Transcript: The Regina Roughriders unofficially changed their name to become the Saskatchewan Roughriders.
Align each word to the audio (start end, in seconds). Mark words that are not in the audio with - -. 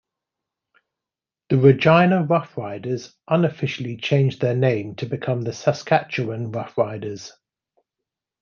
The 1.49 1.59
Regina 1.59 2.25
Roughriders 2.25 3.13
unofficially 3.27 3.97
changed 3.97 4.41
their 4.41 4.55
name 4.55 4.95
to 4.95 5.05
become 5.05 5.43
the 5.43 5.53
Saskatchewan 5.53 6.51
Roughriders. 6.51 7.29